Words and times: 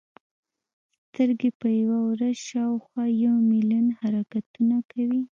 سترګې 1.07 1.49
په 1.59 1.67
یوه 1.81 1.99
ورځ 2.09 2.37
شاوخوا 2.49 3.03
یو 3.23 3.35
ملیون 3.49 3.87
حرکتونه 3.99 4.75
کوي. 4.91 5.21